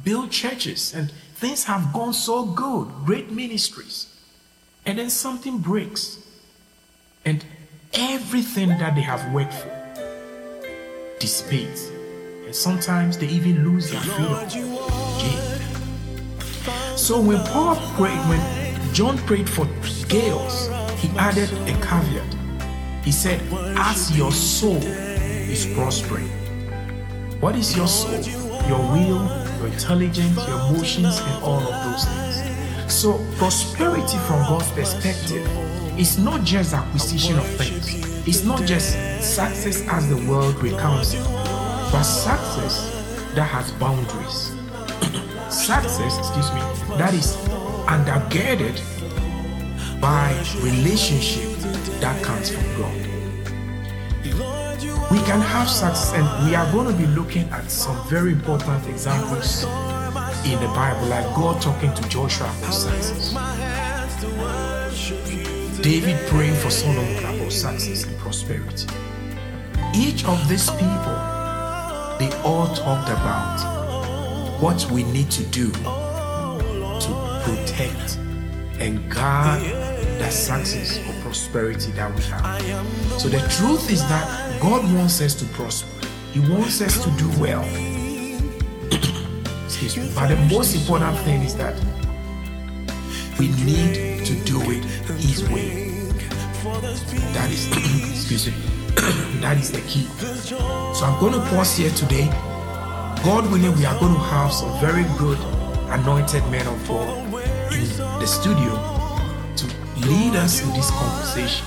build 0.03 0.31
churches, 0.31 0.95
and 0.95 1.11
things 1.35 1.65
have 1.65 1.91
gone 1.93 2.13
so 2.13 2.45
good, 2.45 2.87
great 3.05 3.29
ministries. 3.29 4.07
And 4.85 4.97
then 4.97 5.09
something 5.09 5.57
breaks, 5.57 6.25
and 7.25 7.43
everything 7.93 8.69
that 8.69 8.95
they 8.95 9.01
have 9.01 9.33
worked 9.33 9.53
for 9.53 9.69
dissipates. 11.19 11.89
And 12.45 12.55
sometimes 12.55 13.17
they 13.17 13.27
even 13.27 13.65
lose 13.65 13.91
their 13.91 13.99
freedom. 13.99 14.49
So 16.95 17.19
when 17.19 17.43
Paul 17.47 17.75
prayed, 17.97 18.19
when 18.29 18.93
John 18.93 19.17
prayed 19.17 19.49
for 19.49 19.67
Gaius, 20.07 20.78
he 20.99 21.07
added 21.17 21.51
a 21.67 21.73
caveat. 21.81 22.35
He 23.03 23.11
said, 23.11 23.41
As 23.77 24.15
your 24.17 24.31
soul 24.31 24.83
is 24.83 25.65
prospering. 25.73 26.27
What 27.39 27.55
is 27.55 27.75
your 27.75 27.87
soul? 27.87 28.19
Your 28.67 28.79
will, 28.91 29.25
your 29.57 29.67
intelligence, 29.67 30.35
your 30.35 30.59
emotions, 30.69 31.19
and 31.19 31.43
all 31.43 31.61
of 31.61 31.91
those 31.91 32.05
things. 32.05 32.93
So, 32.93 33.25
prosperity 33.37 34.17
from 34.27 34.39
God's 34.47 34.69
perspective 34.71 35.47
is 35.97 36.19
not 36.19 36.43
just 36.43 36.73
acquisition 36.73 37.37
of 37.39 37.47
things, 37.47 38.27
it's 38.27 38.43
not 38.43 38.63
just 38.65 38.91
success 39.21 39.87
as 39.87 40.09
the 40.09 40.17
world 40.29 40.55
recounts 40.61 41.13
it, 41.13 41.23
but 41.91 42.03
success 42.03 42.91
that 43.35 43.45
has 43.45 43.71
boundaries. 43.73 44.51
success, 45.49 46.17
excuse 46.17 46.51
me, 46.53 46.61
that 46.97 47.13
is 47.13 47.37
undergirded 47.87 48.79
by 49.99 50.31
relationship 50.61 51.57
that 51.99 52.23
comes 52.23 52.49
from 52.49 52.63
God. 52.77 52.95
We 55.11 55.19
can 55.19 55.41
have 55.41 55.67
success, 55.67 56.13
and 56.13 56.45
we 56.47 56.55
are 56.55 56.71
going 56.71 56.87
to 56.87 56.93
be 56.93 57.07
looking 57.07 57.49
at 57.49 57.69
some 57.69 58.07
very 58.07 58.31
important 58.31 58.87
examples 58.87 59.63
in 60.45 60.59
the 60.59 60.71
Bible, 60.75 61.07
like 61.07 61.25
God 61.35 61.61
talking 61.61 61.93
to 61.93 62.09
Joshua 62.09 62.45
about 62.59 62.73
success. 62.73 63.33
David 65.81 66.17
praying 66.27 66.55
for 66.55 66.69
Solomon 66.69 67.17
about 67.17 67.51
success 67.51 68.03
and 68.05 68.17
prosperity. 68.19 68.87
Each 69.95 70.23
of 70.25 70.47
these 70.47 70.69
people, 70.71 71.17
they 72.19 72.29
all 72.45 72.67
talked 72.75 73.09
about 73.09 73.59
what 74.61 74.89
we 74.91 75.03
need 75.03 75.31
to 75.31 75.43
do 75.45 75.71
to 75.71 77.41
protect 77.43 78.19
and 78.79 79.11
guard 79.11 79.61
the 79.61 80.29
success 80.29 80.97
or 81.07 81.21
prosperity 81.21 81.91
that 81.91 82.13
we 82.15 82.23
have. 82.23 82.61
So 83.19 83.27
the 83.27 83.39
truth 83.57 83.91
is 83.91 84.01
that 84.07 84.61
God 84.61 84.83
wants 84.93 85.21
us 85.21 85.35
to 85.35 85.45
prosper. 85.47 86.07
He 86.31 86.39
wants 86.39 86.81
us 86.81 87.03
to 87.03 87.09
do 87.11 87.29
well. 87.39 87.63
Excuse 89.65 89.97
me. 89.97 90.11
But 90.15 90.27
the 90.27 90.37
most 90.49 90.75
important 90.75 91.17
thing 91.19 91.41
is 91.41 91.55
that 91.57 91.75
we 93.37 93.49
need 93.63 94.25
to 94.25 94.35
do 94.43 94.59
it 94.71 94.83
His 95.19 95.47
way. 95.49 95.85
That 97.33 97.49
is, 97.51 97.67
excuse 98.11 98.47
me, 98.47 98.53
that 99.39 99.57
is 99.57 99.71
the 99.71 99.81
key. 99.81 100.03
So 100.93 101.05
I'm 101.05 101.19
going 101.19 101.33
to 101.33 101.39
pause 101.49 101.77
here 101.77 101.91
today. 101.91 102.27
God 103.23 103.49
willing, 103.51 103.75
we 103.77 103.85
are 103.85 103.97
going 103.99 104.13
to 104.13 104.19
have 104.19 104.51
some 104.51 104.77
very 104.79 105.03
good 105.17 105.37
anointed 105.89 106.43
men 106.51 106.67
of 106.67 106.87
God 106.87 107.31
in 107.73 107.87
the 108.19 108.25
studio 108.25 108.73
to 109.55 109.65
lead 110.07 110.35
us 110.35 110.61
in 110.61 110.69
this 110.73 110.89
conversation 110.91 111.65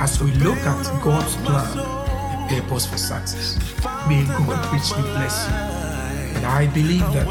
as 0.00 0.22
we 0.22 0.30
look 0.32 0.58
at 0.58 1.02
God's 1.02 1.36
plan 1.36 1.78
and 1.78 2.50
purpose 2.50 2.86
for 2.86 2.98
success. 2.98 3.58
May 4.08 4.24
God 4.24 4.72
richly 4.72 5.02
bless 5.02 5.48
you. 5.48 5.54
And 6.36 6.46
I 6.46 6.66
believe 6.66 7.06
that 7.12 7.26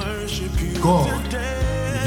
God 0.81 1.11
will 1.11 1.43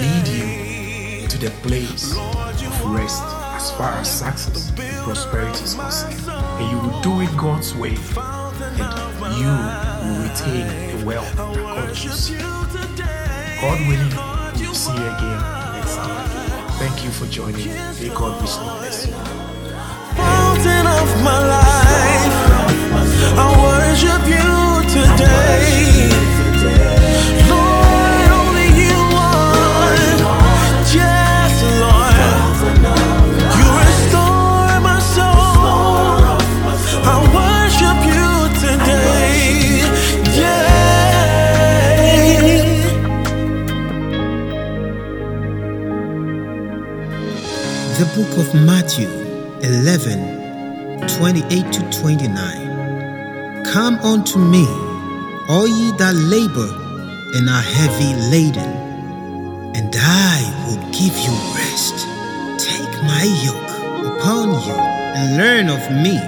lead 0.01 0.29
you 0.29 1.29
to 1.29 1.39
the 1.39 1.51
place 1.63 2.13
of 2.17 2.85
rest 2.91 3.23
as 3.57 3.71
far 3.73 3.93
as 3.93 4.11
success 4.11 4.71
and 4.71 5.05
prosperity 5.05 5.65
is 5.65 5.75
concerned. 5.75 6.27
And 6.27 6.71
you 6.71 6.79
will 6.79 7.01
do 7.03 7.21
it 7.21 7.37
God's 7.37 7.75
way, 7.75 7.97
and 7.97 9.35
you 9.37 9.53
will 10.03 10.23
retain 10.23 10.99
the 10.99 11.05
wealth 11.07 11.37
that 11.37 11.55
God 11.55 11.89
gives 11.89 12.31
you. 12.31 12.39
God 12.39 13.81
willing, 13.89 14.61
we 14.61 14.67
will 14.67 14.75
see 14.75 14.93
you 14.93 15.07
again. 15.07 15.66
Thank 16.79 17.05
you 17.05 17.11
for 17.11 17.27
joining. 17.27 17.69
May 17.69 18.09
God 18.15 18.39
bless 18.41 19.07
you. 19.07 19.15
The 47.97 48.05
book 48.15 48.37
of 48.37 48.53
Matthew 48.55 49.09
11 49.63 51.09
28 51.17 51.73
to 51.73 51.81
29. 51.99 53.65
Come 53.65 53.99
unto 54.01 54.39
me, 54.39 54.67
all 55.49 55.67
ye 55.67 55.93
that 55.97 56.15
labor 56.15 56.69
and 57.37 57.49
are 57.49 57.63
heavy 57.63 58.13
laden, 58.31 58.71
and 59.75 59.97
I 59.97 60.45
will 60.67 60.83
give 60.93 61.17
you 61.17 61.33
rest. 61.57 61.97
Take 62.61 62.93
my 63.09 63.25
yoke 63.41 63.73
upon 64.13 64.51
you 64.67 64.75
and 65.17 65.39
learn 65.39 65.71
of 65.71 65.81
me, 65.91 66.19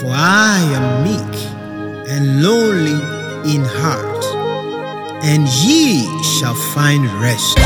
for 0.00 0.08
I 0.10 0.60
am 0.72 1.04
meek 1.04 1.36
and 2.08 2.42
lowly 2.42 2.98
in 3.54 3.62
heart, 3.62 4.24
and 5.22 5.46
ye 5.48 6.06
shall 6.22 6.54
find 6.72 7.04
rest 7.20 7.58